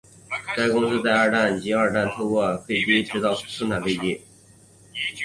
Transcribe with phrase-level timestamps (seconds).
[0.57, 4.19] 该公司在二战前及二战期间透过汉堡飞机制造公司生产飞机。